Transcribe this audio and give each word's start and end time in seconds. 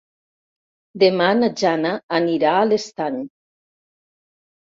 Demà 1.03 1.27
na 1.41 1.49
Jana 1.63 1.91
anirà 2.19 2.53
a 2.61 2.63
l'Estany. 2.71 3.21